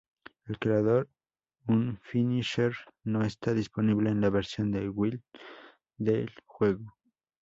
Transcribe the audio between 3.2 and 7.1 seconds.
está disponible en la versión de Wii del juego.